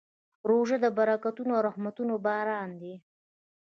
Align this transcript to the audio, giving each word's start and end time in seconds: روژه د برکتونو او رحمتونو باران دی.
روژه 0.49 0.77
د 0.81 0.85
برکتونو 0.97 1.51
او 1.57 1.61
رحمتونو 1.69 2.13
باران 2.25 2.69
دی. 2.81 2.95